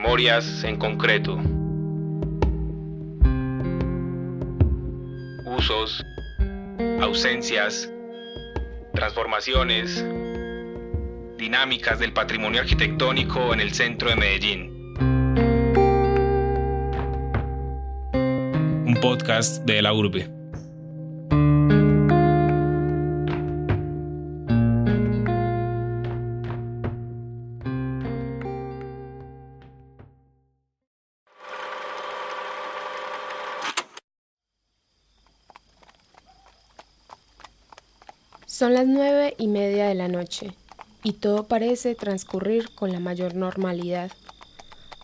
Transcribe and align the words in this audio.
Memorias 0.00 0.62
en 0.62 0.76
concreto. 0.76 1.36
Usos, 5.44 6.04
ausencias, 7.00 7.92
transformaciones, 8.94 10.06
dinámicas 11.36 11.98
del 11.98 12.12
patrimonio 12.12 12.60
arquitectónico 12.60 13.52
en 13.52 13.58
el 13.58 13.72
centro 13.72 14.08
de 14.10 14.14
Medellín. 14.14 14.94
Un 18.86 18.96
podcast 19.02 19.64
de 19.64 19.82
la 19.82 19.92
urbe. 19.92 20.37
Son 38.58 38.74
las 38.74 38.88
nueve 38.88 39.36
y 39.38 39.46
media 39.46 39.86
de 39.86 39.94
la 39.94 40.08
noche 40.08 40.52
y 41.04 41.12
todo 41.12 41.46
parece 41.46 41.94
transcurrir 41.94 42.70
con 42.74 42.90
la 42.90 42.98
mayor 42.98 43.36
normalidad. 43.36 44.10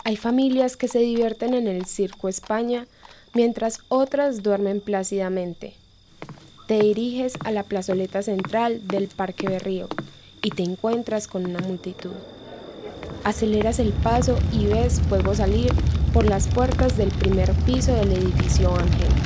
Hay 0.03 0.17
familias 0.17 0.77
que 0.77 0.89
se 0.89 0.99
divierten 0.99 1.55
en 1.55 1.69
el 1.69 1.87
Circo 1.87 2.29
España 2.29 2.89
mientras 3.33 3.79
otras 3.87 4.43
duermen 4.43 4.81
plácidamente. 4.81 5.75
Te 6.67 6.81
diriges 6.81 7.35
a 7.45 7.53
la 7.53 7.63
plazoleta 7.63 8.23
central 8.23 8.89
del 8.89 9.07
Parque 9.07 9.49
Berrío 9.49 9.87
y 10.43 10.51
te 10.51 10.65
encuentras 10.65 11.29
con 11.29 11.47
una 11.47 11.61
multitud. 11.61 12.11
Aceleras 13.23 13.79
el 13.79 13.93
paso 13.93 14.37
y 14.51 14.67
ves 14.67 15.01
fuego 15.09 15.33
salir 15.33 15.73
por 16.13 16.29
las 16.29 16.49
puertas 16.49 16.97
del 16.97 17.11
primer 17.11 17.53
piso 17.65 17.95
del 17.95 18.15
edificio 18.15 18.75
Ángel. 18.75 19.24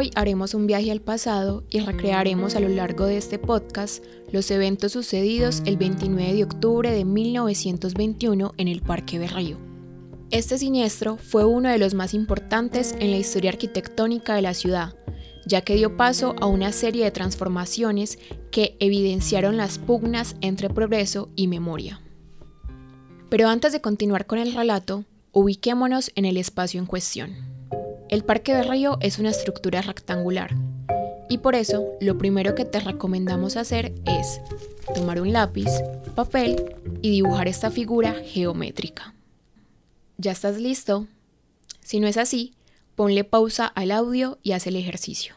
Hoy 0.00 0.12
haremos 0.14 0.54
un 0.54 0.68
viaje 0.68 0.92
al 0.92 1.00
pasado 1.00 1.64
y 1.70 1.80
recrearemos 1.80 2.54
a 2.54 2.60
lo 2.60 2.68
largo 2.68 3.06
de 3.06 3.16
este 3.16 3.36
podcast 3.36 4.04
los 4.30 4.48
eventos 4.52 4.92
sucedidos 4.92 5.60
el 5.64 5.76
29 5.76 6.34
de 6.34 6.44
octubre 6.44 6.92
de 6.92 7.04
1921 7.04 8.54
en 8.58 8.68
el 8.68 8.80
Parque 8.80 9.18
Berrío. 9.18 9.58
Este 10.30 10.56
siniestro 10.56 11.16
fue 11.16 11.44
uno 11.44 11.68
de 11.68 11.78
los 11.78 11.94
más 11.94 12.14
importantes 12.14 12.94
en 13.00 13.10
la 13.10 13.16
historia 13.16 13.50
arquitectónica 13.50 14.36
de 14.36 14.42
la 14.42 14.54
ciudad, 14.54 14.94
ya 15.44 15.62
que 15.62 15.74
dio 15.74 15.96
paso 15.96 16.36
a 16.40 16.46
una 16.46 16.70
serie 16.70 17.02
de 17.02 17.10
transformaciones 17.10 18.20
que 18.52 18.76
evidenciaron 18.78 19.56
las 19.56 19.78
pugnas 19.78 20.36
entre 20.42 20.70
progreso 20.70 21.28
y 21.34 21.48
memoria. 21.48 22.00
Pero 23.28 23.48
antes 23.48 23.72
de 23.72 23.80
continuar 23.80 24.26
con 24.26 24.38
el 24.38 24.54
relato, 24.54 25.06
ubiquémonos 25.32 26.12
en 26.14 26.24
el 26.24 26.36
espacio 26.36 26.78
en 26.78 26.86
cuestión. 26.86 27.57
El 28.10 28.24
Parque 28.24 28.54
de 28.54 28.62
Río 28.62 28.96
es 29.02 29.18
una 29.18 29.28
estructura 29.28 29.82
rectangular 29.82 30.56
y 31.28 31.38
por 31.38 31.54
eso 31.54 31.86
lo 32.00 32.16
primero 32.16 32.54
que 32.54 32.64
te 32.64 32.80
recomendamos 32.80 33.58
hacer 33.58 33.92
es 34.06 34.40
tomar 34.94 35.20
un 35.20 35.34
lápiz, 35.34 35.68
papel 36.14 36.74
y 37.02 37.10
dibujar 37.10 37.48
esta 37.48 37.70
figura 37.70 38.14
geométrica. 38.14 39.14
¿Ya 40.16 40.32
estás 40.32 40.58
listo? 40.58 41.06
Si 41.82 42.00
no 42.00 42.06
es 42.06 42.16
así, 42.16 42.54
ponle 42.96 43.24
pausa 43.24 43.66
al 43.66 43.90
audio 43.90 44.38
y 44.42 44.52
haz 44.52 44.66
el 44.66 44.76
ejercicio. 44.76 45.34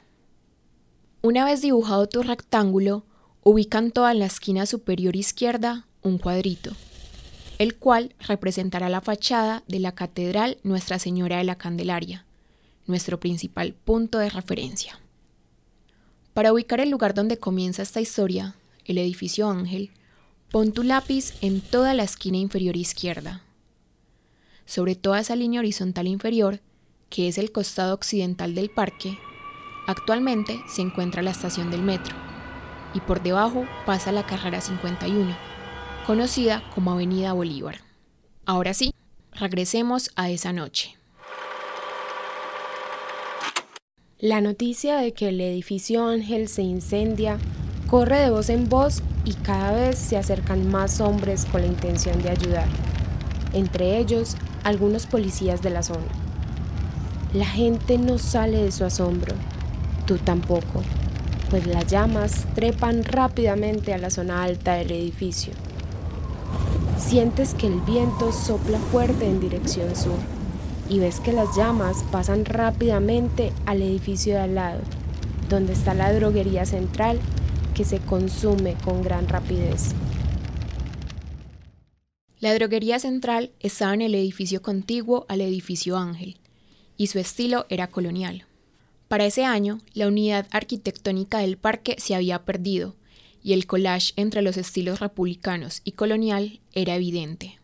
Una 1.21 1.43
vez 1.43 1.61
dibujado 1.61 2.07
tu 2.07 2.23
rectángulo, 2.23 3.03
ubica 3.43 3.79
en 3.79 3.91
toda 3.91 4.13
la 4.13 4.27
esquina 4.27 4.65
superior 4.65 5.17
izquierda 5.17 5.87
un 6.03 6.17
cuadrito, 6.17 6.71
el 7.57 7.75
cual 7.75 8.15
representará 8.19 8.87
la 8.87 9.01
fachada 9.01 9.61
de 9.67 9.79
la 9.79 9.91
Catedral 9.91 10.57
Nuestra 10.63 10.99
Señora 10.99 11.39
de 11.39 11.43
la 11.43 11.57
Candelaria 11.57 12.25
nuestro 12.91 13.19
principal 13.19 13.73
punto 13.73 14.19
de 14.19 14.29
referencia. 14.29 14.99
Para 16.33 16.53
ubicar 16.53 16.79
el 16.79 16.89
lugar 16.89 17.13
donde 17.13 17.39
comienza 17.39 17.81
esta 17.81 17.99
historia, 17.99 18.55
el 18.85 18.97
edificio 18.97 19.49
Ángel, 19.49 19.91
pon 20.51 20.71
tu 20.71 20.83
lápiz 20.83 21.33
en 21.41 21.61
toda 21.61 21.93
la 21.93 22.03
esquina 22.03 22.37
inferior 22.37 22.77
izquierda. 22.77 23.41
Sobre 24.65 24.95
toda 24.95 25.19
esa 25.19 25.35
línea 25.35 25.59
horizontal 25.59 26.07
inferior, 26.07 26.61
que 27.09 27.27
es 27.27 27.37
el 27.37 27.51
costado 27.51 27.93
occidental 27.93 28.55
del 28.55 28.69
parque, 28.69 29.17
actualmente 29.87 30.61
se 30.69 30.81
encuentra 30.81 31.21
la 31.21 31.31
estación 31.31 31.71
del 31.71 31.81
metro, 31.81 32.15
y 32.93 32.99
por 33.01 33.21
debajo 33.21 33.65
pasa 33.85 34.11
la 34.11 34.25
carrera 34.25 34.61
51, 34.61 35.35
conocida 36.05 36.63
como 36.73 36.91
Avenida 36.91 37.33
Bolívar. 37.33 37.79
Ahora 38.45 38.73
sí, 38.73 38.93
regresemos 39.33 40.11
a 40.15 40.29
esa 40.29 40.53
noche. 40.53 41.00
La 44.21 44.39
noticia 44.39 44.97
de 44.97 45.13
que 45.13 45.29
el 45.29 45.41
edificio 45.41 46.05
Ángel 46.05 46.47
se 46.47 46.61
incendia 46.61 47.39
corre 47.89 48.19
de 48.19 48.29
voz 48.29 48.51
en 48.51 48.69
voz 48.69 49.01
y 49.25 49.33
cada 49.33 49.71
vez 49.71 49.97
se 49.97 50.15
acercan 50.15 50.69
más 50.69 51.01
hombres 51.01 51.45
con 51.45 51.61
la 51.61 51.67
intención 51.67 52.21
de 52.21 52.29
ayudar, 52.29 52.67
entre 53.53 53.97
ellos 53.97 54.37
algunos 54.63 55.07
policías 55.07 55.63
de 55.63 55.71
la 55.71 55.81
zona. 55.81 56.05
La 57.33 57.47
gente 57.47 57.97
no 57.97 58.19
sale 58.19 58.63
de 58.63 58.71
su 58.71 58.85
asombro, 58.85 59.33
tú 60.05 60.19
tampoco, 60.19 60.83
pues 61.49 61.65
las 61.65 61.87
llamas 61.87 62.45
trepan 62.53 63.03
rápidamente 63.03 63.91
a 63.91 63.97
la 63.97 64.11
zona 64.11 64.43
alta 64.43 64.75
del 64.75 64.91
edificio. 64.91 65.51
Sientes 66.99 67.55
que 67.55 67.65
el 67.65 67.81
viento 67.81 68.31
sopla 68.31 68.77
fuerte 68.77 69.25
en 69.25 69.39
dirección 69.39 69.95
sur 69.95 70.40
y 70.91 70.99
ves 70.99 71.21
que 71.21 71.31
las 71.31 71.55
llamas 71.55 72.03
pasan 72.11 72.43
rápidamente 72.43 73.53
al 73.65 73.81
edificio 73.81 74.33
de 74.33 74.41
al 74.41 74.55
lado, 74.55 74.81
donde 75.49 75.71
está 75.71 75.93
la 75.93 76.11
droguería 76.11 76.65
central 76.65 77.17
que 77.73 77.85
se 77.85 77.99
consume 77.99 78.73
con 78.83 79.01
gran 79.01 79.29
rapidez. 79.29 79.93
La 82.41 82.53
droguería 82.53 82.99
central 82.99 83.51
estaba 83.61 83.93
en 83.93 84.01
el 84.01 84.15
edificio 84.15 84.61
contiguo 84.61 85.25
al 85.29 85.39
edificio 85.39 85.97
Ángel, 85.97 86.39
y 86.97 87.07
su 87.07 87.19
estilo 87.19 87.65
era 87.69 87.87
colonial. 87.87 88.45
Para 89.07 89.25
ese 89.25 89.45
año, 89.45 89.79
la 89.93 90.07
unidad 90.07 90.45
arquitectónica 90.51 91.37
del 91.37 91.57
parque 91.57 91.95
se 91.99 92.15
había 92.15 92.43
perdido, 92.43 92.97
y 93.41 93.53
el 93.53 93.65
collage 93.65 94.11
entre 94.17 94.41
los 94.41 94.57
estilos 94.57 94.99
republicanos 94.99 95.79
y 95.85 95.93
colonial 95.93 96.59
era 96.73 96.95
evidente. 96.95 97.59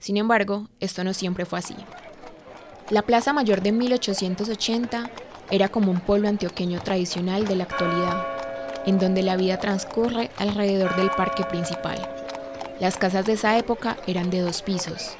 Sin 0.00 0.16
embargo, 0.16 0.70
esto 0.80 1.04
no 1.04 1.14
siempre 1.14 1.44
fue 1.44 1.60
así. 1.60 1.76
La 2.92 3.00
Plaza 3.00 3.32
Mayor 3.32 3.62
de 3.62 3.72
1880 3.72 5.10
era 5.50 5.70
como 5.70 5.90
un 5.90 6.00
pueblo 6.00 6.28
antioqueño 6.28 6.82
tradicional 6.82 7.48
de 7.48 7.56
la 7.56 7.64
actualidad, 7.64 8.26
en 8.84 8.98
donde 8.98 9.22
la 9.22 9.38
vida 9.38 9.58
transcurre 9.58 10.30
alrededor 10.36 10.94
del 10.96 11.08
parque 11.08 11.42
principal. 11.44 12.06
Las 12.80 12.98
casas 12.98 13.24
de 13.24 13.32
esa 13.32 13.56
época 13.56 13.96
eran 14.06 14.28
de 14.28 14.40
dos 14.40 14.60
pisos, 14.60 15.12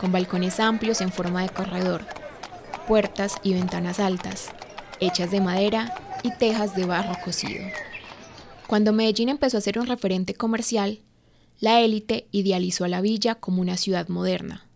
con 0.00 0.10
balcones 0.10 0.58
amplios 0.58 1.02
en 1.02 1.12
forma 1.12 1.42
de 1.42 1.50
corredor, 1.50 2.06
puertas 2.86 3.34
y 3.42 3.52
ventanas 3.52 4.00
altas, 4.00 4.48
hechas 4.98 5.30
de 5.30 5.42
madera 5.42 5.94
y 6.22 6.34
tejas 6.38 6.74
de 6.74 6.86
barro 6.86 7.12
cocido. 7.22 7.62
Cuando 8.66 8.94
Medellín 8.94 9.28
empezó 9.28 9.58
a 9.58 9.60
ser 9.60 9.78
un 9.78 9.86
referente 9.86 10.32
comercial, 10.32 11.00
la 11.60 11.82
élite 11.82 12.26
idealizó 12.30 12.86
a 12.86 12.88
la 12.88 13.02
villa 13.02 13.34
como 13.34 13.60
una 13.60 13.76
ciudad 13.76 14.08
moderna, 14.08 14.67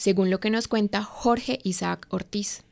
según 0.00 0.30
lo 0.30 0.40
que 0.40 0.48
nos 0.48 0.66
cuenta 0.66 1.02
Jorge 1.02 1.58
Isaac 1.62 2.06
Ortiz, 2.08 2.62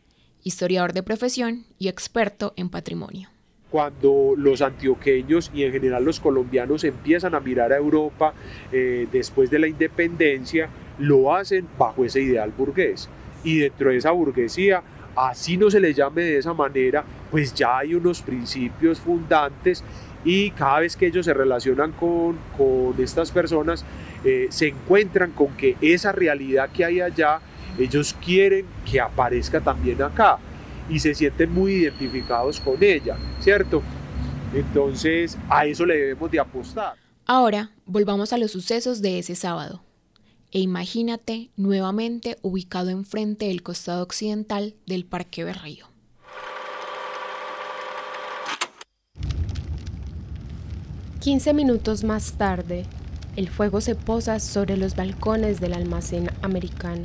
historiador 0.45 0.95
de 0.95 1.03
profesión 1.03 1.67
y 1.79 1.89
experto 1.89 2.55
en 2.57 2.71
patrimonio. 2.71 3.29
Cuando 3.71 4.33
los 4.35 4.63
antioqueños 4.63 5.51
y 5.53 5.65
en 5.65 5.73
general 5.73 6.07
los 6.07 6.21
colombianos 6.21 6.85
empiezan 6.85 7.35
a 7.35 7.41
mirar 7.41 7.75
a 7.75 7.77
Europa 7.77 8.33
eh, 8.73 9.07
después 9.13 9.51
de 9.51 9.59
la 9.59 9.69
independencia, 9.69 10.71
lo 10.99 11.35
hacen 11.35 11.69
bajo 11.79 12.03
ese 12.03 12.23
ideal 12.23 12.51
burgués. 12.57 13.11
Y 13.45 13.59
dentro 13.59 13.91
de 13.91 13.99
esa 13.99 14.13
burguesía, 14.13 14.83
así 15.19 15.57
no 15.57 15.71
se 15.71 15.81
le 15.81 15.93
llame 15.93 16.23
de 16.23 16.39
esa 16.39 16.55
manera, 16.55 17.05
pues 17.31 17.53
ya 17.53 17.79
hay 17.79 17.95
unos 17.95 18.23
principios 18.23 19.01
fundantes 19.01 19.83
y 20.25 20.51
cada 20.53 20.81
vez 20.81 20.97
que 20.97 21.07
ellos 21.07 21.25
se 21.25 21.35
relacionan 21.35 21.93
con, 21.93 22.39
con 22.57 22.95
estas 22.99 23.31
personas, 23.31 23.85
eh, 24.25 24.47
se 24.51 24.69
encuentran 24.69 25.33
con 25.33 25.49
que 25.57 25.77
esa 25.81 26.13
realidad 26.13 26.71
que 26.71 26.85
hay 26.85 27.01
allá, 27.01 27.41
ellos 27.79 28.15
quieren 28.25 28.67
que 28.91 29.01
aparezca 29.01 29.61
también 29.61 30.03
acá 30.03 30.39
y 30.89 30.99
se 30.99 31.15
sienten 31.15 31.53
muy 31.53 31.73
identificados 31.73 32.61
con 32.61 32.83
ella, 32.83 33.17
¿cierto? 33.41 33.83
Entonces 34.55 35.37
a 35.49 35.67
eso 35.67 35.85
le 35.85 35.97
debemos 35.97 36.31
de 36.31 36.41
apostar. 36.41 36.95
Ahora 37.27 37.71
volvamos 37.85 38.33
a 38.33 38.39
los 38.39 38.53
sucesos 38.53 39.03
de 39.03 39.19
ese 39.19 39.35
sábado 39.35 39.83
e 40.53 40.61
imagínate 40.61 41.51
nuevamente 41.57 42.39
ubicado 42.43 42.91
enfrente 42.91 43.47
del 43.47 43.63
costado 43.63 44.03
occidental 44.03 44.75
del 44.87 45.05
Parque 45.05 45.45
Berrío. 45.45 45.87
Quince 51.21 51.53
minutos 51.53 52.05
más 52.05 52.35
tarde, 52.39 52.87
el 53.37 53.49
fuego 53.49 53.81
se 53.81 53.95
posa 53.95 54.41
sobre 54.41 54.77
los 54.77 54.97
balcones 54.97 55.61
del 55.61 55.75
almacén 55.75 56.31
americano, 56.43 57.05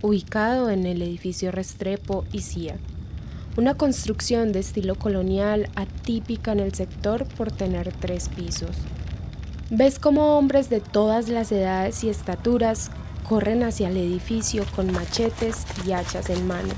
ubicado 0.00 0.70
en 0.70 0.86
el 0.86 1.02
edificio 1.02 1.52
Restrepo 1.52 2.24
y 2.32 2.40
CIA, 2.40 2.78
una 3.56 3.74
construcción 3.74 4.52
de 4.52 4.60
estilo 4.60 4.94
colonial 4.94 5.68
atípica 5.74 6.52
en 6.52 6.60
el 6.60 6.72
sector 6.72 7.26
por 7.26 7.52
tener 7.52 7.92
tres 7.92 8.28
pisos. 8.30 8.76
Ves 9.74 9.98
como 9.98 10.38
hombres 10.38 10.70
de 10.70 10.80
todas 10.80 11.28
las 11.28 11.50
edades 11.50 12.04
y 12.04 12.10
estaturas 12.10 12.92
corren 13.28 13.64
hacia 13.64 13.88
el 13.88 13.96
edificio 13.96 14.64
con 14.76 14.92
machetes 14.92 15.66
y 15.84 15.92
hachas 15.92 16.30
en 16.30 16.46
mano, 16.46 16.74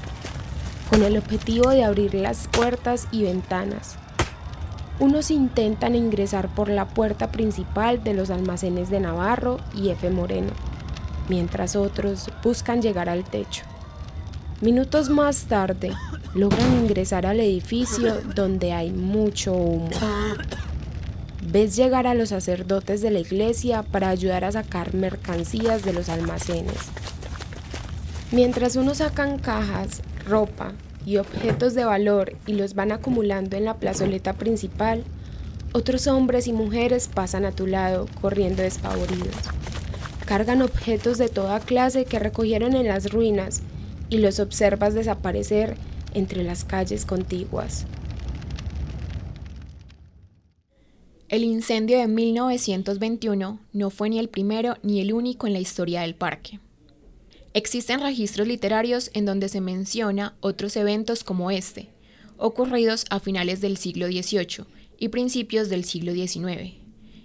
con 0.88 1.02
el 1.02 1.19
objetivo 1.19 1.69
de 1.69 1.85
abrir 1.85 2.14
las 2.14 2.49
puertas 2.49 3.06
y 3.12 3.25
ventanas 3.25 3.99
unos 5.00 5.32
intentan 5.32 5.96
ingresar 5.96 6.49
por 6.55 6.69
la 6.69 6.87
puerta 6.87 7.32
principal 7.32 8.05
de 8.05 8.14
los 8.14 8.31
almacenes 8.31 8.91
de 8.91 9.00
Navarro 9.00 9.58
y 9.75 9.88
F. 9.91 10.08
Moreno, 10.11 10.52
mientras 11.29 11.75
otros 11.75 12.31
buscan 12.44 12.81
llegar 12.81 13.08
al 13.08 13.25
techo. 13.25 13.64
Minutos 14.61 15.11
más 15.11 15.46
tarde, 15.46 15.93
logran 16.32 16.73
ingresar 16.81 17.26
al 17.26 17.41
edificio 17.41 18.20
donde 18.35 18.73
hay 18.73 18.93
mucho 18.93 19.52
humo. 19.52 19.91
Ves 21.46 21.76
llegar 21.76 22.06
a 22.06 22.14
los 22.14 22.31
sacerdotes 22.31 23.02
de 23.02 23.11
la 23.11 23.20
iglesia 23.20 23.82
para 23.82 24.08
ayudar 24.08 24.44
a 24.44 24.52
sacar 24.52 24.94
mercancías 24.94 25.85
de 25.85 25.93
los 25.93 26.08
almacenes. 26.08 26.79
Mientras 28.32 28.76
unos 28.76 28.99
sacan 28.99 29.38
cajas, 29.38 30.00
ropa, 30.26 30.73
y 31.06 31.19
objetos 31.19 31.75
de 31.75 31.85
valor 31.85 32.37
y 32.46 32.55
los 32.55 32.75
van 32.75 32.93
acumulando 32.93 33.56
en 33.56 33.64
la 33.64 33.75
plazoleta 33.75 34.32
principal, 34.32 35.05
otros 35.73 36.06
hombres 36.06 36.46
y 36.46 36.52
mujeres 36.52 37.08
pasan 37.12 37.44
a 37.44 37.52
tu 37.52 37.67
lado 37.67 38.06
corriendo 38.20 38.62
despavoridos. 38.62 39.35
Cargan 40.25 40.62
objetos 40.62 41.19
de 41.19 41.29
toda 41.29 41.61
clase 41.61 42.06
que 42.06 42.19
recogieron 42.19 42.75
en 42.75 42.88
las 42.88 43.12
ruinas 43.12 43.62
y 44.08 44.19
los 44.19 44.41
observas 44.41 44.94
desaparecer 44.94 45.76
entre 46.14 46.43
las 46.43 46.64
calles 46.64 47.05
contiguas. 47.05 47.87
El 51.31 51.43
incendio 51.43 51.99
de 51.99 52.06
1921 52.06 53.59
no 53.73 53.91
fue 53.91 54.11
ni 54.11 54.19
el 54.19 54.29
primero 54.29 54.76
ni 54.82 55.00
el 55.00 55.12
único 55.12 55.47
en 55.47 55.55
la 55.55 55.59
historia 55.59 56.03
del 56.03 56.15
parque. 56.15 56.61
Existen 57.55 58.00
registros 58.00 58.47
literarios 58.47 59.11
en 59.15 59.25
donde 59.25 59.49
se 59.49 59.62
menciona 59.62 60.35
otros 60.41 60.76
eventos 60.76 61.25
como 61.25 61.50
este, 61.50 61.88
ocurridos 62.37 63.06
a 63.09 63.21
finales 63.21 63.62
del 63.62 63.79
siglo 63.79 64.06
XVIII 64.06 64.67
y 64.99 65.09
principios 65.09 65.71
del 65.71 65.85
siglo 65.85 66.12
XIX, 66.12 66.75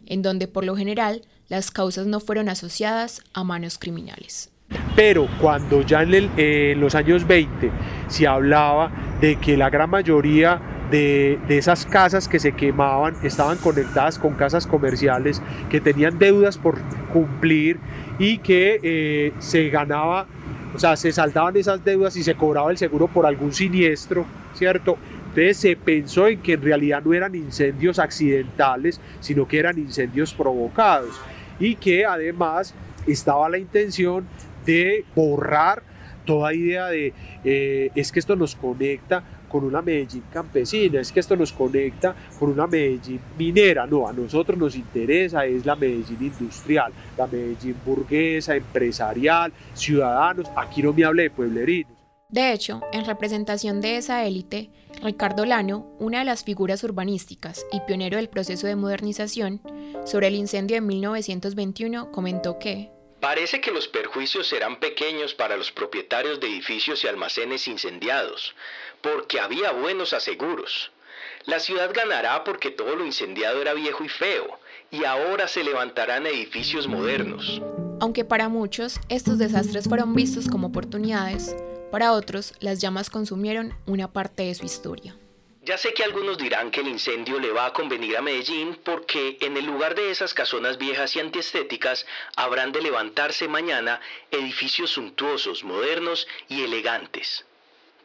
en 0.06 0.22
donde 0.22 0.48
por 0.48 0.64
lo 0.64 0.78
general 0.78 1.24
las 1.50 1.70
causas 1.70 2.08
no 2.08 2.22
fueron 2.22 2.48
asociadas 2.48 3.22
a 3.34 3.44
manos 3.44 3.78
criminales. 3.78 4.50
Pero 4.96 5.28
cuando 5.42 5.82
ya 5.82 6.04
en, 6.04 6.80
los 6.80 6.96
años 6.96 7.28
20 7.28 7.72
se 8.08 8.28
hablaba 8.28 8.92
de 9.20 9.36
que 9.38 9.58
la 9.58 9.70
gran 9.70 9.90
mayoría 9.90 10.79
de, 10.92 11.40
esas 11.50 11.86
casas 11.86 12.28
que 12.28 12.40
se 12.40 12.54
quemaban 12.54 13.16
estaban 13.24 13.58
conectadas 13.58 14.18
con 14.18 14.34
casas 14.34 14.66
comerciales 14.66 15.42
que 15.70 15.82
tenían 15.82 16.18
deudas 16.18 16.58
por 16.58 16.80
cumplir 17.14 17.80
y 18.18 18.40
que 18.40 18.80
eh, 18.82 19.34
se 19.40 19.70
ganaba, 19.70 20.28
o 20.74 20.80
sea, 20.80 20.96
se 20.96 21.12
saltaban 21.12 21.56
esas 21.58 21.84
deudas 21.84 22.16
y 22.16 22.24
se 22.24 22.36
cobraba 22.36 22.72
el 22.72 22.78
seguro 22.78 23.08
por 23.08 23.26
algún 23.26 23.54
siniestro, 23.54 24.26
¿cierto? 24.54 24.98
Entonces 25.30 25.58
se 25.58 25.76
pensó 25.76 26.28
en 26.28 26.40
que 26.42 26.54
en 26.54 26.62
realidad 26.64 27.04
no 27.04 27.14
eran 27.14 27.36
incendios 27.36 28.00
accidentales, 28.00 29.00
sino 29.20 29.48
que 29.48 29.60
eran 29.60 29.78
incendios 29.78 30.34
provocados 30.34 31.20
y 31.60 31.76
que 31.76 32.06
además 32.06 32.74
estaba 33.06 33.48
la 33.50 33.58
intención 33.58 34.26
de 34.66 35.06
borrar 35.16 35.84
toda 36.26 36.54
idea 36.54 36.88
de 36.88 37.14
eh, 37.44 37.92
es 37.96 38.12
que 38.12 38.20
esto 38.20 38.36
nos 38.36 38.56
conecta 38.56 39.24
con 39.50 39.64
una 39.64 39.82
Medellín 39.82 40.24
campesina, 40.32 41.02
es 41.02 41.12
que 41.12 41.20
esto 41.20 41.36
nos 41.36 41.52
conecta 41.52 42.16
con 42.40 42.52
una 42.52 42.68
Medellín 42.68 43.20
minera, 43.38 43.86
no, 43.86 44.08
a 44.08 44.14
nosotros 44.14 44.58
nos 44.58 44.76
interesa 44.76 45.46
es 45.46 45.66
la 45.66 45.76
Medellín 45.76 46.18
industrial, 46.22 46.94
la 47.18 47.28
Medellín 47.28 47.76
burguesa, 47.86 48.56
empresarial, 48.56 49.52
ciudadanos, 49.74 50.48
aquí 50.56 50.82
no 50.82 50.94
me 50.94 51.04
hable 51.04 51.24
de 51.24 51.32
pueblerinos. 51.32 52.00
De 52.30 52.54
hecho, 52.54 52.82
en 52.94 53.06
representación 53.06 53.82
de 53.82 53.98
esa 53.98 54.24
élite, 54.24 54.70
Ricardo 55.02 55.46
Lano, 55.46 55.88
una 56.00 56.20
de 56.20 56.26
las 56.26 56.44
figuras 56.44 56.84
urbanísticas 56.84 57.66
y 57.72 57.80
pionero 57.82 58.18
del 58.18 58.30
proceso 58.30 58.68
de 58.68 58.76
modernización, 58.76 59.62
sobre 60.06 60.28
el 60.28 60.36
incendio 60.36 60.76
de 60.76 60.82
1921 60.82 62.12
comentó 62.12 62.60
que 62.60 62.92
Parece 63.20 63.60
que 63.60 63.72
los 63.72 63.88
perjuicios 63.88 64.48
serán 64.48 64.80
pequeños 64.80 65.34
para 65.34 65.58
los 65.58 65.72
propietarios 65.72 66.40
de 66.40 66.48
edificios 66.48 67.04
y 67.04 67.08
almacenes 67.08 67.68
incendiados, 67.68 68.56
porque 69.02 69.40
había 69.40 69.72
buenos 69.72 70.14
aseguros. 70.14 70.92
La 71.46 71.60
ciudad 71.60 71.92
ganará 71.94 72.44
porque 72.46 72.72
todo 72.72 72.96
lo 72.96 73.06
incendiado 73.06 73.62
era 73.62 73.74
viejo 73.74 74.06
y 74.06 74.10
feo, 74.10 74.60
y 74.90 75.04
ahora 75.04 75.48
se 75.48 75.64
levantarán 75.64 76.28
edificios 76.28 76.88
modernos. 76.88 77.62
Aunque 78.00 78.24
para 78.24 78.48
muchos 78.48 79.00
estos 79.10 79.38
desastres 79.38 79.90
fueron 79.90 80.16
vistos 80.16 80.48
como 80.48 80.68
oportunidades, 80.68 81.56
para 81.92 82.14
otros 82.14 82.54
las 82.60 82.80
llamas 82.80 83.10
consumieron 83.10 83.74
una 83.86 84.14
parte 84.14 84.44
de 84.44 84.56
su 84.56 84.66
historia. 84.66 85.18
Ya 85.62 85.78
sé 85.78 85.94
que 85.94 86.06
algunos 86.06 86.38
dirán 86.38 86.72
que 86.72 86.80
el 86.80 86.88
incendio 86.88 87.38
le 87.38 87.52
va 87.52 87.66
a 87.66 87.74
convenir 87.74 88.16
a 88.16 88.22
Medellín 88.22 88.80
porque 88.84 89.38
en 89.42 89.58
el 89.58 89.66
lugar 89.66 89.94
de 89.94 90.10
esas 90.10 90.34
casonas 90.34 90.78
viejas 90.78 91.16
y 91.16 91.20
antiestéticas 91.20 92.06
habrán 92.38 92.72
de 92.72 92.82
levantarse 92.82 93.48
mañana 93.50 94.00
edificios 94.32 94.92
suntuosos, 94.92 95.66
modernos 95.66 96.28
y 96.48 96.64
elegantes. 96.64 97.46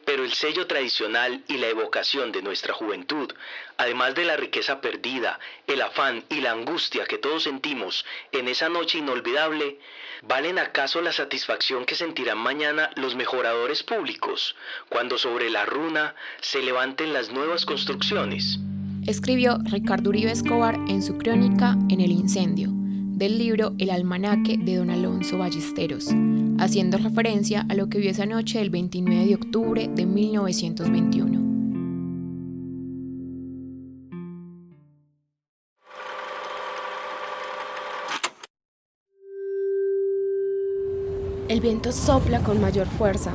Pero 0.05 0.23
el 0.23 0.33
sello 0.33 0.67
tradicional 0.67 1.43
y 1.47 1.57
la 1.57 1.67
evocación 1.67 2.31
de 2.31 2.43
nuestra 2.43 2.73
juventud, 2.73 3.33
además 3.77 4.13
de 4.13 4.25
la 4.25 4.37
riqueza 4.37 4.79
perdida, 4.79 5.39
el 5.67 5.81
afán 5.81 6.23
y 6.29 6.41
la 6.41 6.51
angustia 6.51 7.05
que 7.05 7.17
todos 7.17 7.43
sentimos 7.43 8.05
en 8.31 8.47
esa 8.47 8.69
noche 8.69 8.99
inolvidable, 8.99 9.79
¿valen 10.21 10.59
acaso 10.59 11.01
la 11.01 11.11
satisfacción 11.11 11.85
que 11.85 11.95
sentirán 11.95 12.37
mañana 12.37 12.91
los 12.95 13.15
mejoradores 13.15 13.83
públicos 13.83 14.55
cuando 14.89 15.17
sobre 15.17 15.49
la 15.49 15.65
runa 15.65 16.15
se 16.39 16.61
levanten 16.61 17.11
las 17.11 17.31
nuevas 17.31 17.65
construcciones? 17.65 18.59
Escribió 19.07 19.57
Ricardo 19.65 20.09
Uribe 20.09 20.31
Escobar 20.31 20.75
en 20.87 21.03
su 21.03 21.17
crónica 21.17 21.75
En 21.89 22.01
el 22.01 22.11
incendio, 22.11 22.69
del 23.15 23.37
libro 23.37 23.73
El 23.77 23.89
almanaque 23.89 24.57
de 24.57 24.75
don 24.75 24.89
Alonso 24.89 25.37
Ballesteros 25.37 26.09
haciendo 26.57 26.97
referencia 26.97 27.65
a 27.69 27.73
lo 27.75 27.89
que 27.89 27.99
vio 27.99 28.11
esa 28.11 28.25
noche 28.25 28.59
del 28.59 28.69
29 28.69 29.25
de 29.25 29.35
octubre 29.35 29.89
de 29.93 30.05
1921. 30.05 31.45
El 41.47 41.61
viento 41.61 41.91
sopla 41.91 42.41
con 42.41 42.59
mayor 42.59 42.87
fuerza, 42.87 43.31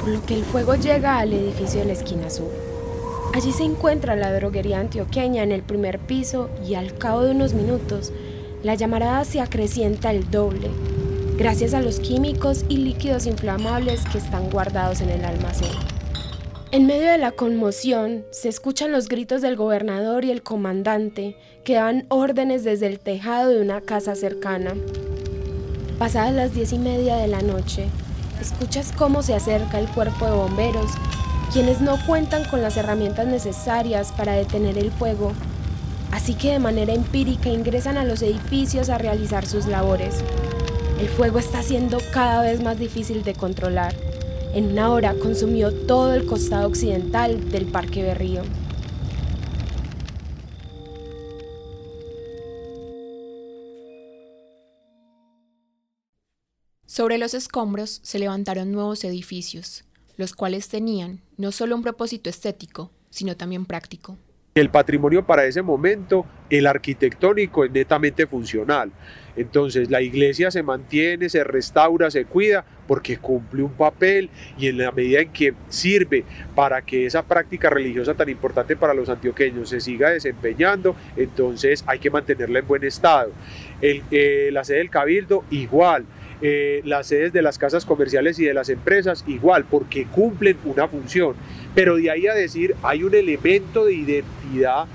por 0.00 0.08
lo 0.08 0.26
que 0.26 0.34
el 0.34 0.44
fuego 0.44 0.74
llega 0.74 1.18
al 1.18 1.32
edificio 1.32 1.80
de 1.80 1.86
la 1.86 1.92
esquina 1.92 2.28
sur. 2.28 2.50
Allí 3.34 3.52
se 3.52 3.64
encuentra 3.64 4.16
la 4.16 4.32
droguería 4.34 4.80
antioqueña 4.80 5.42
en 5.42 5.52
el 5.52 5.62
primer 5.62 6.00
piso 6.00 6.50
y 6.68 6.74
al 6.74 6.98
cabo 6.98 7.22
de 7.22 7.30
unos 7.30 7.54
minutos, 7.54 8.12
la 8.62 8.76
llamarada 8.76 9.24
se 9.24 9.40
acrecienta 9.40 10.12
el 10.12 10.30
doble, 10.30 10.70
gracias 11.36 11.74
a 11.74 11.82
los 11.82 11.98
químicos 11.98 12.64
y 12.68 12.76
líquidos 12.76 13.26
inflamables 13.26 14.04
que 14.04 14.18
están 14.18 14.50
guardados 14.50 15.00
en 15.00 15.10
el 15.10 15.24
almacén. 15.24 15.72
En 16.70 16.86
medio 16.86 17.10
de 17.10 17.18
la 17.18 17.32
conmoción 17.32 18.24
se 18.30 18.48
escuchan 18.48 18.92
los 18.92 19.08
gritos 19.08 19.42
del 19.42 19.56
gobernador 19.56 20.24
y 20.24 20.30
el 20.30 20.42
comandante 20.42 21.36
que 21.64 21.74
dan 21.74 22.06
órdenes 22.08 22.62
desde 22.62 22.86
el 22.86 23.00
tejado 23.00 23.50
de 23.50 23.60
una 23.60 23.80
casa 23.80 24.14
cercana. 24.14 24.74
Pasadas 25.98 26.32
las 26.32 26.54
diez 26.54 26.72
y 26.72 26.78
media 26.78 27.16
de 27.16 27.26
la 27.26 27.42
noche, 27.42 27.88
escuchas 28.40 28.92
cómo 28.96 29.22
se 29.22 29.34
acerca 29.34 29.80
el 29.80 29.88
cuerpo 29.88 30.24
de 30.24 30.32
bomberos, 30.32 30.92
quienes 31.52 31.80
no 31.80 31.96
cuentan 32.06 32.44
con 32.48 32.62
las 32.62 32.76
herramientas 32.76 33.26
necesarias 33.26 34.12
para 34.12 34.32
detener 34.32 34.78
el 34.78 34.92
fuego, 34.92 35.32
así 36.12 36.34
que 36.34 36.52
de 36.52 36.58
manera 36.60 36.92
empírica 36.92 37.48
ingresan 37.48 37.96
a 37.96 38.04
los 38.04 38.22
edificios 38.22 38.90
a 38.90 38.98
realizar 38.98 39.44
sus 39.46 39.66
labores. 39.66 40.22
El 41.00 41.08
fuego 41.08 41.40
está 41.40 41.62
siendo 41.64 41.98
cada 42.12 42.42
vez 42.42 42.62
más 42.62 42.78
difícil 42.78 43.24
de 43.24 43.34
controlar. 43.34 43.92
En 44.54 44.66
una 44.66 44.90
hora 44.90 45.14
consumió 45.14 45.72
todo 45.72 46.14
el 46.14 46.26
costado 46.26 46.68
occidental 46.68 47.50
del 47.50 47.64
Parque 47.64 48.02
Berrío. 48.02 48.42
Sobre 56.86 57.16
los 57.16 57.32
escombros 57.32 58.00
se 58.02 58.18
levantaron 58.18 58.70
nuevos 58.70 59.02
edificios, 59.02 59.84
los 60.18 60.34
cuales 60.34 60.68
tenían 60.68 61.22
no 61.38 61.50
solo 61.50 61.74
un 61.74 61.82
propósito 61.82 62.28
estético, 62.28 62.90
sino 63.08 63.34
también 63.34 63.64
práctico. 63.64 64.18
El 64.54 64.68
patrimonio 64.68 65.24
para 65.24 65.46
ese 65.46 65.62
momento, 65.62 66.26
el 66.50 66.66
arquitectónico 66.66 67.64
es 67.64 67.70
netamente 67.70 68.26
funcional. 68.26 68.92
Entonces 69.34 69.90
la 69.90 70.02
iglesia 70.02 70.50
se 70.50 70.62
mantiene, 70.62 71.30
se 71.30 71.42
restaura, 71.42 72.10
se 72.10 72.26
cuida 72.26 72.62
porque 72.86 73.16
cumple 73.16 73.62
un 73.62 73.72
papel 73.72 74.28
y 74.58 74.66
en 74.66 74.76
la 74.76 74.92
medida 74.92 75.20
en 75.20 75.32
que 75.32 75.54
sirve 75.70 76.24
para 76.54 76.82
que 76.82 77.06
esa 77.06 77.22
práctica 77.22 77.70
religiosa 77.70 78.12
tan 78.12 78.28
importante 78.28 78.76
para 78.76 78.92
los 78.92 79.08
antioqueños 79.08 79.70
se 79.70 79.80
siga 79.80 80.10
desempeñando, 80.10 80.94
entonces 81.16 81.82
hay 81.86 81.98
que 81.98 82.10
mantenerla 82.10 82.58
en 82.58 82.66
buen 82.68 82.84
estado. 82.84 83.32
Eh, 83.80 84.50
la 84.52 84.64
sede 84.64 84.78
del 84.78 84.90
cabildo 84.90 85.44
igual. 85.50 86.04
Eh, 86.44 86.82
las 86.84 87.06
sedes 87.06 87.32
de 87.32 87.40
las 87.40 87.56
casas 87.56 87.84
comerciales 87.84 88.36
y 88.40 88.44
de 88.44 88.52
las 88.52 88.68
empresas 88.68 89.22
igual, 89.28 89.64
porque 89.64 90.06
cumplen 90.06 90.58
una 90.64 90.88
función. 90.88 91.36
Pero 91.72 91.96
de 91.96 92.10
ahí 92.10 92.26
a 92.26 92.34
decir, 92.34 92.74
hay 92.82 93.04
un 93.04 93.14
elemento 93.14 93.84
de 93.84 93.94
identidad 93.94 94.86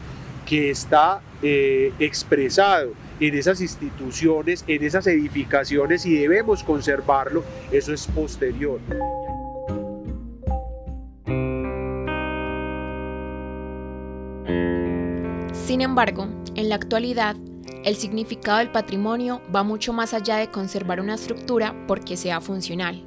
que 0.45 0.69
está 0.69 1.21
eh, 1.41 1.93
expresado 1.99 2.91
en 3.19 3.33
esas 3.33 3.61
instituciones, 3.61 4.65
en 4.67 4.83
esas 4.83 5.07
edificaciones 5.07 6.05
y 6.05 6.17
debemos 6.17 6.63
conservarlo, 6.63 7.43
eso 7.71 7.93
es 7.93 8.07
posterior. 8.07 8.79
Sin 15.53 15.81
embargo, 15.81 16.27
en 16.55 16.69
la 16.69 16.75
actualidad, 16.75 17.35
el 17.87 17.95
significado 17.95 18.57
del 18.57 18.69
patrimonio 18.69 19.41
va 19.55 19.63
mucho 19.63 19.93
más 19.93 20.13
allá 20.13 20.35
de 20.35 20.51
conservar 20.51 20.99
una 20.99 21.13
estructura 21.15 21.73
porque 21.87 22.17
sea 22.17 22.41
funcional. 22.41 23.01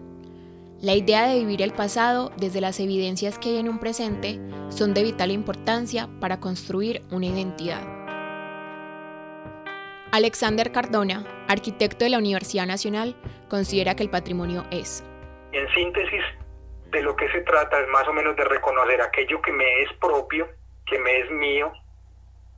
La 0.80 0.94
idea 0.94 1.26
de 1.26 1.38
vivir 1.40 1.60
el 1.60 1.74
pasado 1.74 2.32
desde 2.38 2.62
las 2.62 2.80
evidencias 2.80 3.38
que 3.38 3.50
hay 3.50 3.58
en 3.58 3.68
un 3.68 3.78
presente 3.78 4.40
son 4.70 4.94
de 4.94 5.02
vital 5.02 5.32
importancia 5.32 6.08
para 6.18 6.40
construir 6.40 7.02
una 7.10 7.26
identidad. 7.26 7.82
Alexander 10.12 10.72
Cardona, 10.72 11.26
arquitecto 11.46 12.06
de 12.06 12.12
la 12.12 12.18
Universidad 12.18 12.64
Nacional, 12.64 13.14
considera 13.50 13.94
que 13.94 14.04
el 14.04 14.08
patrimonio 14.08 14.64
es. 14.70 15.04
En 15.52 15.68
síntesis, 15.74 16.24
de 16.90 17.02
lo 17.02 17.14
que 17.16 17.30
se 17.32 17.42
trata 17.42 17.78
es 17.80 17.88
más 17.88 18.08
o 18.08 18.14
menos 18.14 18.34
de 18.34 18.44
reconocer 18.44 19.02
aquello 19.02 19.42
que 19.42 19.52
me 19.52 19.82
es 19.82 19.92
propio, 20.00 20.48
que 20.86 20.98
me 20.98 21.20
es 21.20 21.30
mío, 21.30 21.70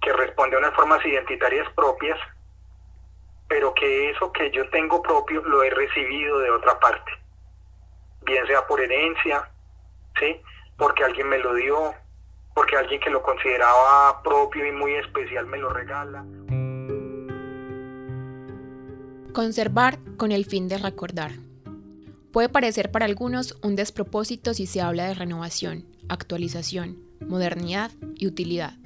que 0.02 0.12
responde 0.12 0.56
a 0.56 0.59
unas 0.59 0.75
formas 0.75 1.04
identitarias 1.06 1.66
propias, 1.75 2.18
pero 3.49 3.73
que 3.75 4.11
eso 4.11 4.32
que 4.32 4.50
yo 4.50 4.68
tengo 4.71 5.00
propio 5.00 5.42
lo 5.42 5.62
he 5.62 5.71
recibido 5.71 6.38
de 6.40 6.50
otra 6.50 6.78
parte, 6.80 7.12
bien 8.23 8.47
sea 8.47 8.66
por 8.66 8.80
herencia, 8.80 9.49
¿sí? 10.18 10.40
porque 10.76 11.04
alguien 11.04 11.28
me 11.28 11.38
lo 11.38 11.54
dio, 11.54 11.94
porque 12.54 12.76
alguien 12.76 13.00
que 13.00 13.11
lo 13.11 13.23
consideraba 13.23 14.23
propio 14.23 14.66
y 14.66 14.73
muy 14.73 14.94
especial 14.94 15.47
me 15.47 15.59
lo 15.59 15.68
regala. 15.68 16.25
Conservar 19.32 19.99
con 20.16 20.32
el 20.32 20.44
fin 20.44 20.68
de 20.68 20.78
recordar. 20.78 21.30
Puede 22.32 22.49
parecer 22.49 22.90
para 22.90 23.04
algunos 23.04 23.59
un 23.62 23.76
despropósito 23.76 24.54
si 24.54 24.66
se 24.66 24.80
habla 24.80 25.04
de 25.04 25.14
renovación, 25.14 25.85
actualización, 26.09 26.99
modernidad 27.21 27.90
y 28.16 28.26
utilidad. 28.26 28.82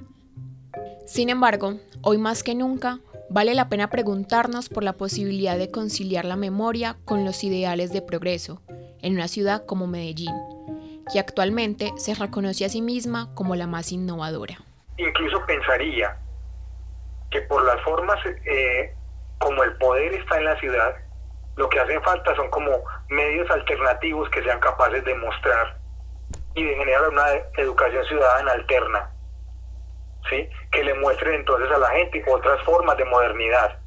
Sin 1.06 1.30
embargo, 1.30 1.74
hoy 2.02 2.18
más 2.18 2.42
que 2.42 2.56
nunca, 2.56 2.98
vale 3.30 3.54
la 3.54 3.68
pena 3.68 3.90
preguntarnos 3.90 4.68
por 4.68 4.82
la 4.82 4.92
posibilidad 4.92 5.56
de 5.56 5.70
conciliar 5.70 6.24
la 6.24 6.34
memoria 6.34 6.96
con 7.04 7.24
los 7.24 7.44
ideales 7.44 7.92
de 7.92 8.02
progreso 8.02 8.60
en 9.02 9.14
una 9.14 9.28
ciudad 9.28 9.64
como 9.66 9.86
Medellín, 9.86 10.34
que 11.12 11.20
actualmente 11.20 11.92
se 11.96 12.16
reconoce 12.16 12.64
a 12.64 12.68
sí 12.68 12.82
misma 12.82 13.32
como 13.34 13.54
la 13.54 13.68
más 13.68 13.92
innovadora. 13.92 14.56
Incluso 14.96 15.46
pensaría 15.46 16.18
que 17.30 17.40
por 17.42 17.64
las 17.64 17.80
formas 17.82 18.18
eh, 18.26 18.92
como 19.38 19.62
el 19.62 19.76
poder 19.76 20.12
está 20.12 20.38
en 20.38 20.44
la 20.44 20.58
ciudad, 20.58 20.92
lo 21.54 21.68
que 21.68 21.78
hacen 21.78 22.02
falta 22.02 22.34
son 22.34 22.50
como 22.50 22.72
medios 23.10 23.48
alternativos 23.48 24.28
que 24.30 24.42
sean 24.42 24.58
capaces 24.58 25.04
de 25.04 25.14
mostrar 25.14 25.78
y 26.56 26.64
de 26.64 26.74
generar 26.74 27.08
una 27.10 27.28
educación 27.56 28.04
ciudadana 28.06 28.50
alterna 28.50 29.15
¿sí? 30.30 30.48
que 30.72 30.84
le 30.84 30.94
muestren 30.94 31.34
entonces 31.34 31.70
a 31.70 31.78
la 31.78 31.90
gente 31.90 32.22
otras 32.26 32.62
formas 32.62 32.96
de 32.96 33.04
modernidad, 33.04 33.78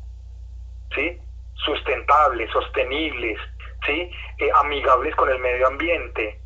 ¿sí? 0.95 1.19
sustentables, 1.55 2.49
sostenibles, 2.51 3.37
¿sí? 3.85 4.11
Eh, 4.37 4.49
amigables 4.61 5.15
con 5.15 5.29
el 5.29 5.39
medio 5.39 5.67
ambiente, 5.67 6.39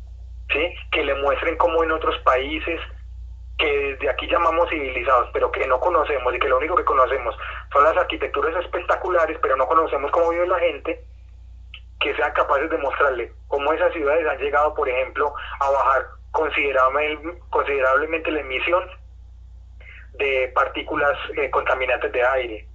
¿sí? 0.52 0.74
que 0.90 1.04
le 1.04 1.14
muestren 1.14 1.56
cómo 1.56 1.82
en 1.84 1.92
otros 1.92 2.18
países 2.20 2.80
que 3.58 3.66
desde 3.66 4.10
aquí 4.10 4.26
llamamos 4.26 4.68
civilizados, 4.68 5.30
pero 5.32 5.50
que 5.52 5.66
no 5.66 5.78
conocemos 5.78 6.34
y 6.34 6.38
que 6.38 6.48
lo 6.48 6.58
único 6.58 6.74
que 6.74 6.84
conocemos 6.84 7.36
son 7.72 7.84
las 7.84 7.96
arquitecturas 7.96 8.56
espectaculares, 8.64 9.38
pero 9.40 9.56
no 9.56 9.66
conocemos 9.66 10.10
cómo 10.10 10.30
vive 10.30 10.48
la 10.48 10.58
gente, 10.58 11.04
que 12.00 12.14
sean 12.16 12.32
capaces 12.32 12.68
de 12.68 12.78
mostrarle 12.78 13.32
cómo 13.46 13.72
esas 13.72 13.92
ciudades 13.92 14.26
han 14.26 14.38
llegado, 14.38 14.74
por 14.74 14.88
ejemplo, 14.88 15.32
a 15.60 15.70
bajar 15.70 16.06
considerablemente 16.32 18.30
la 18.32 18.40
emisión 18.40 18.84
de 20.18 20.52
partículas 20.54 21.16
eh, 21.36 21.50
contaminantes 21.50 22.12
de 22.12 22.22
aire. 22.22 22.68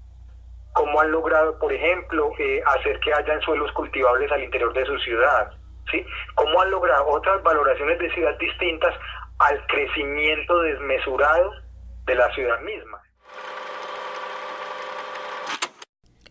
Cómo 0.73 1.01
han 1.01 1.11
logrado, 1.11 1.57
por 1.59 1.73
ejemplo, 1.73 2.31
eh, 2.37 2.61
hacer 2.65 2.99
que 2.99 3.13
hayan 3.13 3.41
suelos 3.41 3.71
cultivables 3.73 4.31
al 4.31 4.43
interior 4.43 4.73
de 4.73 4.85
su 4.85 4.97
ciudad. 4.99 5.51
¿sí? 5.91 6.05
Cómo 6.35 6.61
han 6.61 6.71
logrado 6.71 7.07
otras 7.07 7.41
valoraciones 7.43 7.99
de 7.99 8.13
ciudad 8.13 8.37
distintas 8.37 8.93
al 9.39 9.65
crecimiento 9.67 10.61
desmesurado 10.61 11.51
de 12.05 12.15
la 12.15 12.33
ciudad 12.33 12.59
misma. 12.61 13.01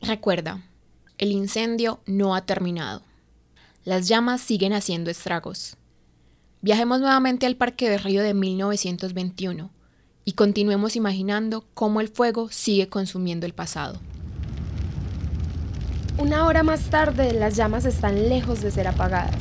Recuerda, 0.00 0.58
el 1.18 1.32
incendio 1.32 2.00
no 2.06 2.34
ha 2.34 2.46
terminado. 2.46 3.02
Las 3.84 4.08
llamas 4.08 4.40
siguen 4.40 4.72
haciendo 4.72 5.10
estragos. 5.10 5.76
Viajemos 6.60 7.00
nuevamente 7.00 7.46
al 7.46 7.56
Parque 7.56 7.88
de 7.88 7.98
Río 7.98 8.22
de 8.22 8.34
1921 8.34 9.70
y 10.28 10.32
continuemos 10.32 10.94
imaginando 10.94 11.64
cómo 11.72 12.02
el 12.02 12.08
fuego 12.08 12.50
sigue 12.50 12.90
consumiendo 12.90 13.46
el 13.46 13.54
pasado. 13.54 13.98
Una 16.18 16.44
hora 16.44 16.62
más 16.62 16.90
tarde 16.90 17.32
las 17.32 17.56
llamas 17.56 17.86
están 17.86 18.28
lejos 18.28 18.60
de 18.60 18.70
ser 18.70 18.88
apagadas 18.88 19.40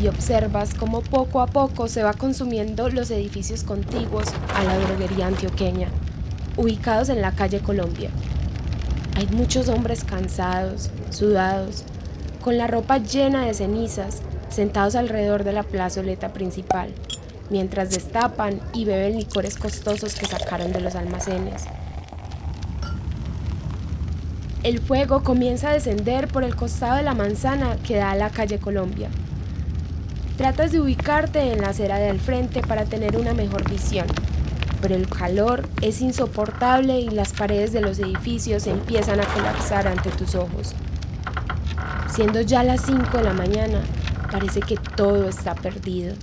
y 0.00 0.06
observas 0.06 0.72
cómo 0.74 1.00
poco 1.00 1.40
a 1.40 1.48
poco 1.48 1.88
se 1.88 2.04
va 2.04 2.12
consumiendo 2.12 2.90
los 2.90 3.10
edificios 3.10 3.64
contiguos 3.64 4.28
a 4.54 4.62
la 4.62 4.78
droguería 4.78 5.26
antioqueña, 5.26 5.88
ubicados 6.56 7.08
en 7.08 7.22
la 7.22 7.32
calle 7.32 7.58
Colombia. 7.58 8.10
Hay 9.16 9.26
muchos 9.32 9.68
hombres 9.68 10.04
cansados, 10.04 10.90
sudados, 11.10 11.82
con 12.40 12.56
la 12.56 12.68
ropa 12.68 12.98
llena 12.98 13.44
de 13.46 13.54
cenizas, 13.54 14.22
sentados 14.48 14.94
alrededor 14.94 15.42
de 15.42 15.54
la 15.54 15.64
plazoleta 15.64 16.32
principal 16.32 16.94
mientras 17.50 17.90
destapan 17.90 18.60
y 18.72 18.84
beben 18.84 19.16
licores 19.16 19.56
costosos 19.56 20.14
que 20.14 20.26
sacaron 20.26 20.72
de 20.72 20.80
los 20.80 20.94
almacenes. 20.94 21.64
El 24.62 24.78
fuego 24.78 25.22
comienza 25.22 25.70
a 25.70 25.72
descender 25.72 26.28
por 26.28 26.44
el 26.44 26.54
costado 26.54 26.96
de 26.96 27.02
la 27.02 27.14
manzana 27.14 27.76
que 27.86 27.96
da 27.96 28.10
a 28.10 28.16
la 28.16 28.30
calle 28.30 28.58
Colombia. 28.58 29.08
Tratas 30.36 30.72
de 30.72 30.80
ubicarte 30.80 31.52
en 31.52 31.62
la 31.62 31.68
acera 31.68 31.98
del 31.98 32.20
frente 32.20 32.62
para 32.62 32.84
tener 32.84 33.16
una 33.16 33.32
mejor 33.32 33.68
visión, 33.70 34.06
pero 34.82 34.94
el 34.94 35.08
calor 35.08 35.68
es 35.80 36.00
insoportable 36.00 37.00
y 37.00 37.08
las 37.08 37.32
paredes 37.32 37.72
de 37.72 37.80
los 37.80 37.98
edificios 37.98 38.66
empiezan 38.66 39.20
a 39.20 39.26
colapsar 39.26 39.88
ante 39.88 40.10
tus 40.10 40.34
ojos. 40.34 40.74
Siendo 42.08 42.40
ya 42.40 42.62
las 42.62 42.82
5 42.82 43.16
de 43.16 43.24
la 43.24 43.32
mañana, 43.32 43.80
parece 44.30 44.60
que 44.60 44.76
todo 44.76 45.28
está 45.28 45.54
perdido. 45.54 46.14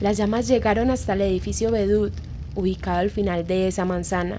Las 0.00 0.16
llamas 0.16 0.48
llegaron 0.48 0.90
hasta 0.90 1.12
el 1.12 1.22
edificio 1.22 1.70
Bedut, 1.70 2.12
ubicado 2.56 2.98
al 2.98 3.10
final 3.10 3.46
de 3.46 3.68
esa 3.68 3.84
manzana, 3.84 4.38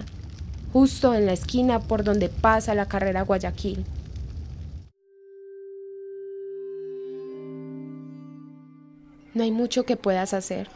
justo 0.74 1.14
en 1.14 1.26
la 1.26 1.34
esquina 1.34 1.80
por 1.80 2.04
donde 2.04 2.30
pasa 2.30 2.76
la 2.76 2.88
carrera 2.88 3.24
Guayaquil. 3.24 3.86
No 9.34 9.44
hay 9.44 9.52
mucho 9.52 9.84
que 9.84 9.98
puedas 9.98 10.34
hacer, 10.34 10.70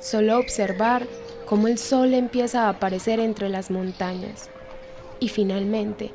solo 0.00 0.38
observar 0.38 1.06
cómo 1.46 1.68
el 1.68 1.78
sol 1.78 2.14
empieza 2.14 2.64
a 2.64 2.70
aparecer 2.70 3.20
entre 3.20 3.48
las 3.48 3.70
montañas. 3.70 4.50
Y 5.20 5.28
finalmente, 5.28 6.10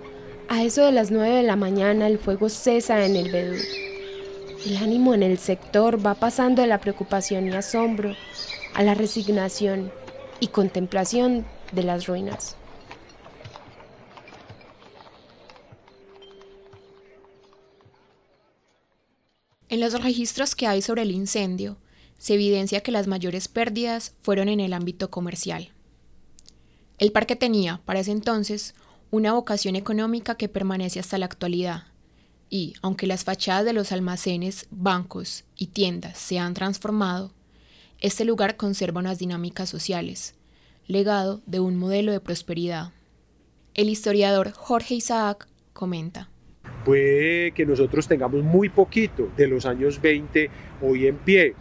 a 0.47 0.63
eso 0.63 0.85
de 0.85 0.91
las 0.91 1.11
9 1.11 1.35
de 1.37 1.43
la 1.43 1.55
mañana 1.55 2.07
el 2.07 2.19
fuego 2.19 2.49
cesa 2.49 3.05
en 3.05 3.15
el 3.15 3.31
Bedut. 3.31 3.92
El 4.65 4.77
ánimo 4.77 5.13
en 5.13 5.23
el 5.23 5.39
sector 5.39 6.05
va 6.05 6.15
pasando 6.15 6.61
de 6.61 6.69
la 6.69 6.79
preocupación 6.79 7.47
y 7.47 7.51
asombro 7.51 8.15
a 8.73 8.83
la 8.83 8.93
resignación 8.93 9.91
y 10.39 10.47
contemplación 10.47 11.45
de 11.73 11.83
las 11.83 12.07
ruinas. 12.07 12.55
En 19.67 19.81
los 19.81 20.01
registros 20.01 20.55
que 20.55 20.67
hay 20.67 20.81
sobre 20.81 21.01
el 21.01 21.11
incendio, 21.11 21.77
se 22.17 22.35
evidencia 22.35 22.79
que 22.81 22.91
las 22.91 23.07
mayores 23.07 23.49
pérdidas 23.49 24.15
fueron 24.21 24.47
en 24.47 24.61
el 24.61 24.71
ámbito 24.71 25.09
comercial. 25.09 25.73
El 26.99 27.11
parque 27.11 27.35
tenía, 27.35 27.81
para 27.83 27.99
ese 27.99 28.11
entonces, 28.11 28.75
una 29.11 29.33
vocación 29.33 29.75
económica 29.75 30.35
que 30.35 30.47
permanece 30.47 31.01
hasta 31.01 31.17
la 31.17 31.25
actualidad. 31.25 31.92
Y, 32.55 32.75
aunque 32.83 33.07
las 33.07 33.23
fachadas 33.23 33.65
de 33.65 33.73
los 33.73 33.91
almacenes, 33.91 34.67
bancos 34.69 35.43
y 35.57 35.65
tiendas 35.65 36.19
se 36.19 36.37
han 36.37 36.53
transformado, 36.53 37.31
este 37.99 38.25
lugar 38.25 38.57
conserva 38.57 38.99
unas 38.99 39.17
dinámicas 39.17 39.67
sociales, 39.67 40.35
legado 40.85 41.41
de 41.47 41.59
un 41.59 41.77
modelo 41.77 42.11
de 42.11 42.19
prosperidad. 42.19 42.91
El 43.73 43.89
historiador 43.89 44.51
Jorge 44.51 44.93
Isaac 44.93 45.47
comenta. 45.73 46.29
Puede 46.85 47.53
que 47.53 47.65
nosotros 47.65 48.07
tengamos 48.07 48.43
muy 48.43 48.69
poquito 48.69 49.31
de 49.35 49.47
los 49.47 49.65
años 49.65 49.99
20 49.99 50.51
hoy 50.83 51.07
en 51.07 51.17
pie. 51.17 51.55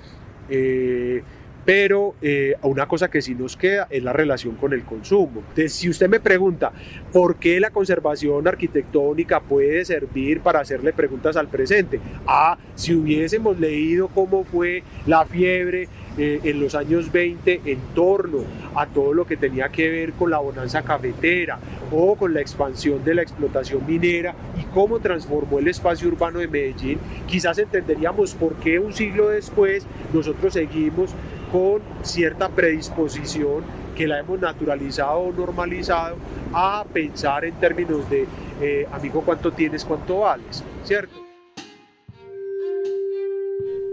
Eh, 0.51 1.23
pero 1.65 2.15
eh, 2.23 2.57
una 2.63 2.87
cosa 2.87 3.11
que 3.11 3.23
sí 3.23 3.35
nos 3.35 3.57
queda 3.57 3.87
es 3.91 4.03
la 4.03 4.13
relación 4.13 4.57
con 4.57 4.73
el 4.73 4.85
consumo. 4.85 5.41
Entonces, 5.41 5.73
si 5.73 5.89
usted 5.89 6.09
me 6.09 6.21
pregunta 6.21 6.73
por 7.13 7.37
qué 7.37 7.61
la 7.61 7.71
conservación 7.71 8.47
arquitectónica 8.49 9.41
puede 9.41 9.85
servir 9.85 10.41
para 10.41 10.61
hacerle 10.61 10.93
preguntas 10.93 11.37
al 11.37 11.49
presente, 11.49 12.01
ah, 12.27 12.59
si 12.75 12.95
hubiésemos 12.95 13.59
leído 13.61 14.09
cómo 14.09 14.45
fue 14.45 14.83
la 15.07 15.25
fiebre 15.25 15.89
eh, 16.19 16.41
en 16.45 16.61
los 16.61 16.75
años 16.75 17.11
20 17.11 17.63
en 17.65 17.79
torno 17.95 18.41
a 18.75 18.87
todo 18.87 19.15
lo 19.15 19.27
que 19.27 19.39
tenía 19.39 19.71
que 19.71 19.89
ver 19.89 20.13
con 20.13 20.31
la 20.31 20.39
bonanza 20.39 20.83
cafetera 20.83 21.59
o 21.91 22.17
con 22.17 22.35
la 22.35 22.41
expansión 22.43 23.03
de 23.03 23.15
la 23.15 23.23
explotación 23.23 23.87
minera 23.87 24.35
y 24.61 24.65
cómo 24.75 25.01
transformó 25.01 25.59
el 25.59 25.69
espacio 25.69 26.09
urbano 26.09 26.41
de 26.41 26.49
Medellín, 26.49 26.99
quizás 27.27 27.59
entenderíamos 27.59 28.35
por 28.35 28.57
qué 28.57 28.79
un 28.79 28.93
siglo 28.93 29.29
después 29.29 29.87
nosotros 30.13 30.53
seguimos 30.53 31.15
con 31.53 31.83
cierta 32.03 32.49
predisposición 32.49 33.63
que 33.95 34.09
la 34.09 34.19
hemos 34.19 34.41
naturalizado 34.41 35.19
o 35.19 35.33
normalizado 35.33 36.17
a 36.55 36.85
pensar 36.93 37.45
en 37.45 37.55
términos 37.55 38.09
de, 38.09 38.27
eh, 38.61 38.89
amigo, 38.91 39.21
¿cuánto 39.21 39.53
tienes, 39.53 39.85
cuánto 39.85 40.21
vales? 40.21 40.65
¿Cierto? 40.85 41.15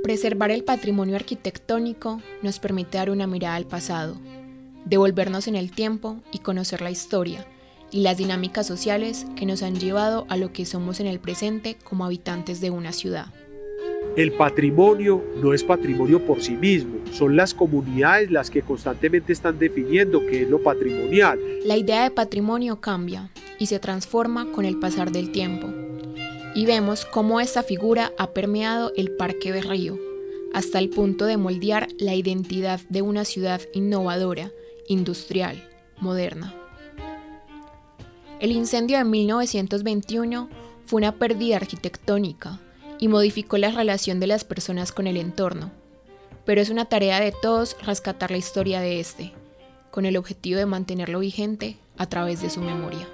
Preservar 0.01 0.51
el 0.51 0.63
patrimonio 0.63 1.17
arquitectónico 1.17 2.21
nos 2.41 2.59
permite 2.59 2.97
dar 2.97 3.09
una 3.09 3.27
mirada 3.27 3.55
al 3.55 3.65
pasado, 3.65 4.15
devolvernos 4.85 5.47
en 5.47 5.55
el 5.55 5.71
tiempo 5.71 6.21
y 6.31 6.39
conocer 6.39 6.81
la 6.81 6.91
historia 6.91 7.45
y 7.91 8.01
las 8.01 8.17
dinámicas 8.17 8.65
sociales 8.65 9.25
que 9.35 9.45
nos 9.45 9.63
han 9.63 9.75
llevado 9.75 10.25
a 10.29 10.37
lo 10.37 10.53
que 10.53 10.65
somos 10.65 10.99
en 10.99 11.07
el 11.07 11.19
presente 11.19 11.77
como 11.83 12.05
habitantes 12.05 12.61
de 12.61 12.69
una 12.71 12.93
ciudad. 12.93 13.27
El 14.19 14.33
patrimonio 14.33 15.23
no 15.41 15.53
es 15.53 15.63
patrimonio 15.63 16.25
por 16.25 16.41
sí 16.41 16.51
mismo, 16.51 16.99
son 17.13 17.37
las 17.37 17.53
comunidades 17.53 18.29
las 18.29 18.49
que 18.49 18.61
constantemente 18.61 19.31
están 19.31 19.57
definiendo 19.57 20.27
qué 20.27 20.41
es 20.41 20.49
lo 20.49 20.61
patrimonial. 20.61 21.39
La 21.63 21.77
idea 21.77 22.03
de 22.03 22.11
patrimonio 22.11 22.81
cambia 22.81 23.29
y 23.59 23.67
se 23.67 23.79
transforma 23.79 24.51
con 24.51 24.65
el 24.65 24.77
pasar 24.77 25.13
del 25.13 25.31
tiempo. 25.31 25.69
Y 26.53 26.65
vemos 26.65 27.05
cómo 27.05 27.39
esta 27.39 27.63
figura 27.63 28.11
ha 28.17 28.31
permeado 28.31 28.91
el 28.97 29.11
Parque 29.11 29.53
Berrío, 29.53 29.97
hasta 30.53 30.79
el 30.79 30.89
punto 30.89 31.25
de 31.25 31.37
moldear 31.37 31.87
la 31.97 32.13
identidad 32.13 32.81
de 32.89 33.01
una 33.01 33.23
ciudad 33.23 33.61
innovadora, 33.73 34.51
industrial, 34.89 35.65
moderna. 36.01 36.53
El 38.41 38.51
incendio 38.51 38.97
de 38.97 39.05
1921 39.05 40.49
fue 40.85 40.97
una 40.97 41.15
pérdida 41.15 41.55
arquitectónica, 41.55 42.59
y 42.99 43.07
modificó 43.07 43.57
la 43.57 43.71
relación 43.71 44.19
de 44.19 44.27
las 44.27 44.43
personas 44.43 44.91
con 44.91 45.07
el 45.07 45.17
entorno. 45.17 45.71
Pero 46.45 46.61
es 46.61 46.69
una 46.69 46.85
tarea 46.85 47.19
de 47.19 47.31
todos 47.31 47.77
rescatar 47.83 48.31
la 48.31 48.37
historia 48.37 48.81
de 48.81 48.99
este, 48.99 49.33
con 49.91 50.05
el 50.05 50.17
objetivo 50.17 50.59
de 50.59 50.65
mantenerlo 50.65 51.19
vigente 51.19 51.77
a 51.97 52.07
través 52.07 52.41
de 52.41 52.49
su 52.49 52.61
memoria. 52.61 53.07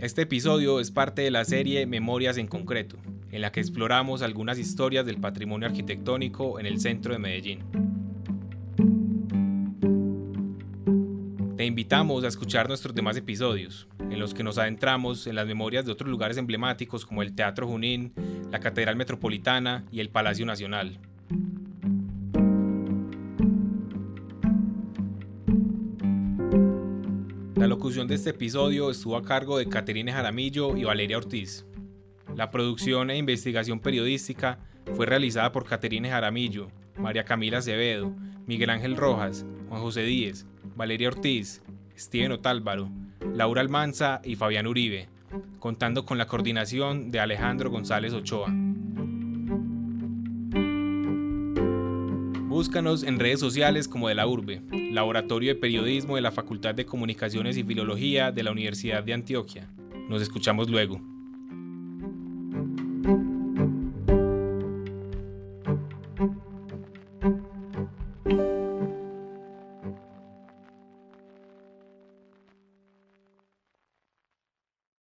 Este 0.00 0.22
episodio 0.22 0.80
es 0.80 0.90
parte 0.90 1.22
de 1.22 1.30
la 1.30 1.44
serie 1.44 1.84
Memorias 1.84 2.38
en 2.38 2.46
Concreto, 2.46 2.96
en 3.30 3.40
la 3.42 3.52
que 3.52 3.60
exploramos 3.60 4.22
algunas 4.22 4.58
historias 4.58 5.06
del 5.06 5.18
patrimonio 5.18 5.68
arquitectónico 5.68 6.58
en 6.58 6.66
el 6.66 6.80
centro 6.80 7.12
de 7.12 7.18
Medellín. 7.18 7.60
Te 11.56 11.64
invitamos 11.64 12.22
a 12.22 12.28
escuchar 12.28 12.68
nuestros 12.68 12.94
demás 12.94 13.16
episodios, 13.16 13.88
en 13.98 14.20
los 14.20 14.32
que 14.32 14.44
nos 14.44 14.58
adentramos 14.58 15.26
en 15.26 15.34
las 15.34 15.46
memorias 15.46 15.84
de 15.84 15.92
otros 15.92 16.08
lugares 16.08 16.36
emblemáticos 16.36 17.04
como 17.04 17.20
el 17.20 17.34
Teatro 17.34 17.66
Junín, 17.66 18.12
la 18.50 18.60
Catedral 18.60 18.94
Metropolitana 18.94 19.84
y 19.90 20.00
el 20.00 20.08
Palacio 20.08 20.46
Nacional. 20.46 21.00
La 27.56 27.66
locución 27.66 28.06
de 28.06 28.14
este 28.14 28.30
episodio 28.30 28.88
estuvo 28.88 29.16
a 29.16 29.24
cargo 29.24 29.58
de 29.58 29.68
Caterine 29.68 30.12
Jaramillo 30.12 30.76
y 30.76 30.84
Valeria 30.84 31.18
Ortiz. 31.18 31.66
La 32.38 32.52
producción 32.52 33.10
e 33.10 33.16
investigación 33.16 33.80
periodística 33.80 34.60
fue 34.94 35.06
realizada 35.06 35.50
por 35.50 35.64
Caterine 35.64 36.08
Jaramillo, 36.08 36.68
María 36.96 37.24
Camila 37.24 37.58
Acevedo, 37.58 38.14
Miguel 38.46 38.70
Ángel 38.70 38.96
Rojas, 38.96 39.44
Juan 39.68 39.80
José 39.82 40.02
Díez, 40.02 40.46
Valeria 40.76 41.08
Ortiz, 41.08 41.64
Steven 41.98 42.30
Otálvaro, 42.30 42.90
Laura 43.34 43.60
Almanza 43.60 44.20
y 44.22 44.36
Fabián 44.36 44.68
Uribe, 44.68 45.08
contando 45.58 46.04
con 46.04 46.16
la 46.16 46.28
coordinación 46.28 47.10
de 47.10 47.18
Alejandro 47.18 47.70
González 47.70 48.12
Ochoa. 48.12 48.54
Búscanos 52.46 53.02
en 53.02 53.18
redes 53.18 53.40
sociales 53.40 53.88
como 53.88 54.08
de 54.08 54.14
la 54.14 54.28
Urbe, 54.28 54.62
Laboratorio 54.92 55.54
de 55.54 55.60
Periodismo 55.60 56.14
de 56.14 56.22
la 56.22 56.30
Facultad 56.30 56.76
de 56.76 56.86
Comunicaciones 56.86 57.56
y 57.56 57.64
Filología 57.64 58.30
de 58.30 58.44
la 58.44 58.52
Universidad 58.52 59.02
de 59.02 59.14
Antioquia. 59.14 59.68
Nos 60.08 60.22
escuchamos 60.22 60.70
luego. 60.70 61.17